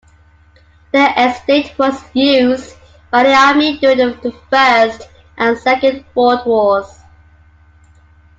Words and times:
The 0.93 1.13
estate 1.27 1.77
was 1.77 2.01
used 2.15 2.75
by 3.11 3.21
the 3.21 3.35
army 3.35 3.77
during 3.77 3.99
the 4.19 4.31
First 4.49 5.07
and 5.37 5.55
Second 5.59 6.03
World 6.15 6.43
Wars. 6.47 7.01